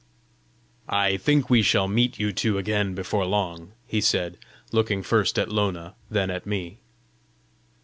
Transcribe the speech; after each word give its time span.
"I 0.89 1.15
think 1.17 1.51
we 1.51 1.61
shall 1.61 1.87
meet 1.87 2.17
you 2.17 2.33
two 2.33 2.57
again 2.57 2.95
before 2.95 3.23
long," 3.23 3.73
he 3.85 4.01
said, 4.01 4.39
looking 4.71 5.03
first 5.03 5.37
at 5.37 5.49
Lona, 5.51 5.93
then 6.09 6.31
at 6.31 6.47
me. 6.47 6.79